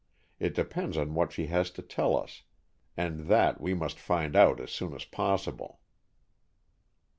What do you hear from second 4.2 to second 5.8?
out as soon as possible."